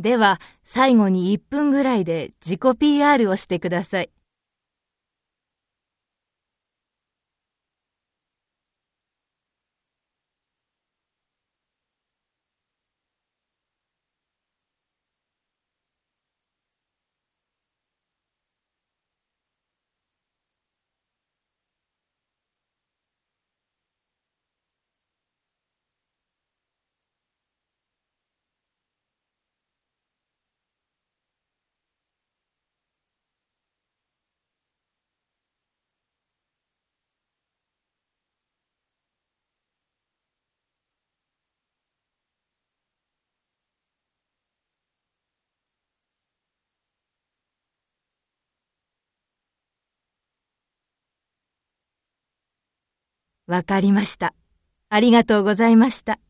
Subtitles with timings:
[0.00, 4.10] では、最後に1分ぐらいで自己 PR をしてください。
[53.50, 54.32] わかりました。
[54.90, 56.20] ありがとうございました。